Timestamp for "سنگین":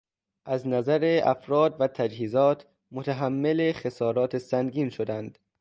4.37-4.89